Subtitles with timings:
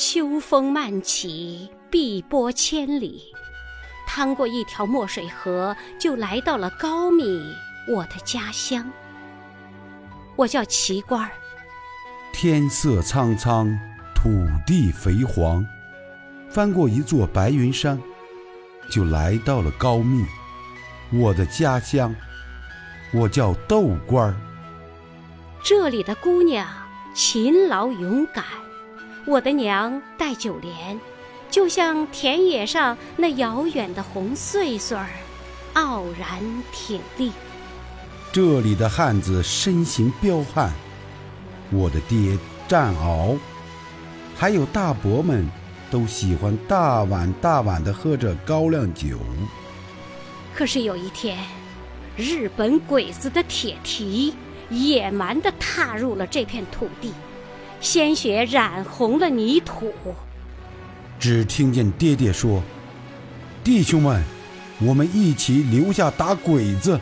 [0.00, 3.20] 秋风漫起，碧波千里，
[4.06, 7.52] 趟过一条墨水河，就来到了高密，
[7.88, 8.88] 我的家乡。
[10.36, 11.32] 我叫齐官儿。
[12.32, 13.76] 天色苍苍，
[14.14, 14.30] 土
[14.64, 15.66] 地肥黄，
[16.48, 18.00] 翻过一座白云山，
[18.88, 20.24] 就来到了高密，
[21.12, 22.14] 我的家乡。
[23.12, 24.36] 我叫豆官儿。
[25.60, 26.68] 这里的姑娘
[27.12, 28.44] 勤劳勇敢。
[29.28, 30.98] 我的娘戴九莲，
[31.50, 35.06] 就像田野上那遥远的红穗穗儿，
[35.74, 36.40] 傲然
[36.72, 37.30] 挺立。
[38.32, 40.72] 这里的汉子身形彪悍，
[41.70, 43.36] 我的爹战獒，
[44.34, 45.46] 还有大伯们
[45.90, 49.18] 都喜欢大碗大碗的喝着高粱酒。
[50.54, 51.36] 可是有一天，
[52.16, 54.34] 日本鬼子的铁蹄
[54.70, 57.12] 野蛮地踏入了这片土地。
[57.80, 59.92] 鲜血染红了泥土，
[61.18, 62.62] 只听见爹爹说
[63.62, 64.22] ：“弟兄们，
[64.80, 66.98] 我们一起留下打鬼子，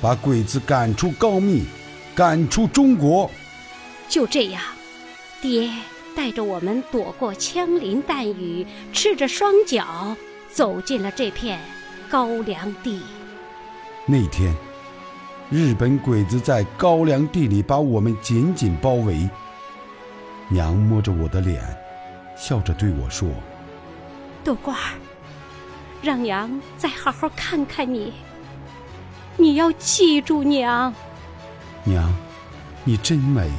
[0.00, 1.64] 把鬼子赶出高密，
[2.14, 3.28] 赶出中国。”
[4.08, 4.62] 就这样，
[5.42, 5.68] 爹
[6.14, 10.16] 带着我们躲过枪林弹雨，赤着双脚
[10.52, 11.58] 走进了这片
[12.08, 13.00] 高粱地。
[14.06, 14.54] 那天，
[15.50, 19.28] 日本鬼子在高粱地里把我们紧紧包围。
[20.48, 21.62] 娘摸着我的脸，
[22.36, 23.28] 笑着对我说
[24.44, 24.94] ：“豆官儿，
[26.00, 28.12] 让娘再好好看看你。
[29.36, 30.94] 你要记住娘。
[31.84, 32.12] 娘，
[32.84, 33.50] 你真美。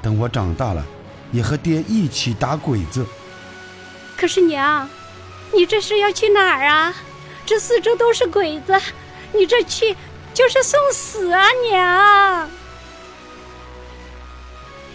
[0.00, 0.84] 等我长大了，
[1.32, 3.04] 也和爹一起打鬼子。
[4.16, 4.88] 可是娘，
[5.52, 6.94] 你这是要去哪儿啊？
[7.44, 8.80] 这四周都是鬼子，
[9.32, 9.96] 你这去
[10.32, 11.46] 就是送死啊！
[11.68, 12.50] 娘，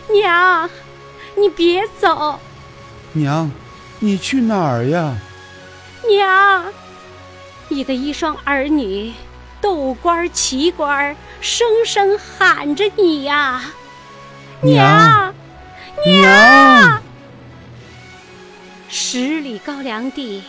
[0.10, 0.70] 娘。”
[1.40, 2.40] 你别走，
[3.14, 3.52] 娘，
[4.00, 5.16] 你去哪儿呀？
[6.10, 6.66] 娘，
[7.68, 9.14] 你的一双儿女，
[9.62, 13.62] 豆官、旗官，声声喊着你呀！
[14.62, 15.32] 娘，
[16.08, 17.02] 娘，
[18.90, 20.44] 十里高粱地，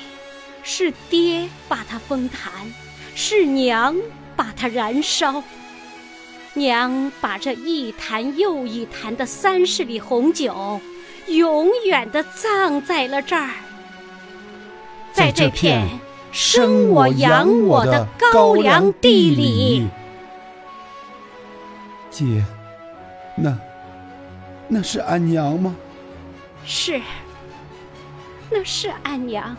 [0.63, 2.51] 是爹把它封坛，
[3.15, 3.95] 是娘
[4.35, 5.45] 把它燃烧。
[6.55, 10.81] 娘把这一坛又一坛的三十里红酒，
[11.29, 13.51] 永远的葬在了这儿，
[15.13, 15.87] 在这片
[16.33, 19.89] 生我养我的高粱地里。
[22.11, 22.45] 姐，
[23.37, 23.57] 那
[24.67, 25.77] 那是俺娘吗？
[26.65, 27.01] 是，
[28.51, 29.57] 那是俺娘，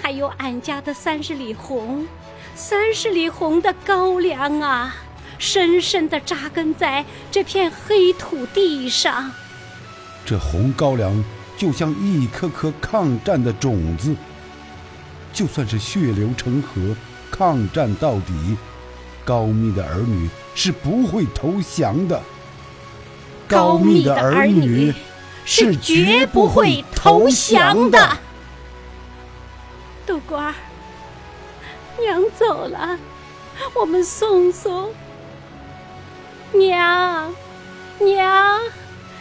[0.00, 2.06] 还有俺家的三十里红，
[2.54, 4.94] 三十里红的高粱啊！
[5.38, 9.30] 深深地扎根在这片黑土地上，
[10.26, 11.24] 这红高粱
[11.56, 14.14] 就像一颗颗抗战的种子，
[15.32, 16.94] 就算是血流成河，
[17.30, 18.56] 抗战到底，
[19.24, 22.20] 高密的儿女是不会投降的。
[23.46, 24.92] 高密的儿女
[25.44, 28.18] 是绝不会投降的。
[30.04, 30.54] 豆官儿，
[32.00, 32.98] 娘走了，
[33.74, 34.92] 我们送送。
[36.52, 37.34] 娘，
[37.98, 38.60] 娘，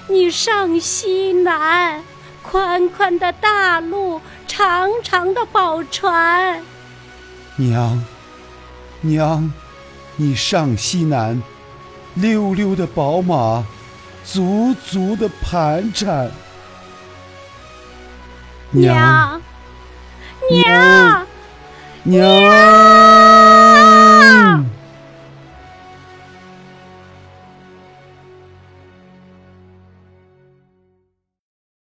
[0.08, 2.02] 你上西南，
[2.42, 6.64] 宽宽的大路，长长的宝船。
[7.58, 8.04] 娘，
[9.02, 9.52] 娘，
[10.16, 11.42] 你上西南，
[12.14, 13.66] 溜溜的宝马，
[14.24, 16.32] 足足的盘缠。
[18.72, 19.42] 娘，
[20.52, 21.28] 娘，
[22.04, 22.97] 娘。